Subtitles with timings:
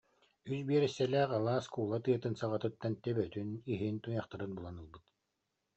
[0.51, 5.05] үс биэрэстэлээх алаас куула тыатын саҕатыттан төбөтүн, иһин, туйахтарын булан ылбыт